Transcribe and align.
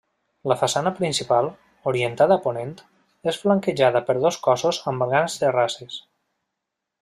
La 0.51 0.55
façana 0.59 0.91
principal, 0.99 1.49
orientada 1.91 2.39
a 2.41 2.43
ponent, 2.47 2.73
és 3.33 3.39
flanquejada 3.43 4.03
per 4.11 4.19
dos 4.27 4.41
cossos 4.49 4.83
amb 4.93 5.07
grans 5.15 5.41
terrasses. 5.45 6.03